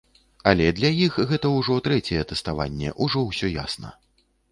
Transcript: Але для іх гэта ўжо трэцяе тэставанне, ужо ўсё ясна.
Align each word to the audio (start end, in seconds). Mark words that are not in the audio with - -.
Але 0.51 0.69
для 0.77 0.89
іх 1.07 1.19
гэта 1.31 1.51
ўжо 1.57 1.75
трэцяе 1.87 2.23
тэставанне, 2.31 2.95
ужо 3.09 3.23
ўсё 3.27 3.47
ясна. 3.59 3.93